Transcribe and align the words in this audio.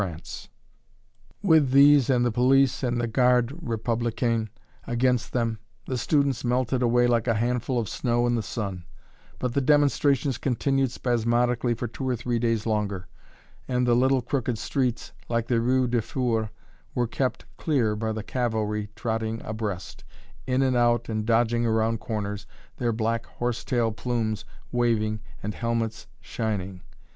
[Illustration: 0.01 0.19
ÉCOLE 0.19 0.19
DES 0.25 0.41
BEAUX 0.41 0.49
ARTS] 0.49 1.49
With 1.49 1.71
these 1.73 2.09
and 2.09 2.25
the 2.25 2.31
police 2.31 2.81
and 2.83 2.99
the 3.01 3.07
Garde 3.07 3.47
Républicaine 3.63 4.47
against 4.87 5.31
them, 5.31 5.59
the 5.85 5.95
students 5.99 6.43
melted 6.43 6.81
away 6.81 7.05
like 7.05 7.27
a 7.27 7.35
handful 7.35 7.77
of 7.79 7.87
snow 7.87 8.25
in 8.25 8.33
the 8.33 8.41
sun; 8.41 8.85
but 9.37 9.53
the 9.53 9.61
demonstrations 9.61 10.39
continued 10.39 10.89
spasmodically 10.89 11.75
for 11.75 11.87
two 11.87 12.09
or 12.09 12.15
three 12.15 12.39
days 12.39 12.65
longer, 12.65 13.05
and 13.67 13.85
the 13.85 13.93
little 13.95 14.23
crooked 14.23 14.57
streets, 14.57 15.11
like 15.29 15.45
the 15.45 15.61
rue 15.61 15.85
du 15.87 16.01
Four, 16.01 16.49
were 16.95 17.05
kept 17.07 17.45
clear 17.57 17.95
by 17.95 18.11
the 18.11 18.23
cavalry 18.23 18.89
trotting 18.95 19.39
abreast 19.45 20.03
in 20.47 20.63
and 20.63 20.75
out 20.75 21.09
and 21.09 21.27
dodging 21.27 21.67
around 21.67 21.99
corners 21.99 22.47
their 22.77 22.91
black 22.91 23.27
horse 23.27 23.63
tail 23.63 23.91
plumes 23.91 24.45
waving 24.71 25.19
and 25.43 25.53
helmets 25.53 26.07
shining. 26.21 26.81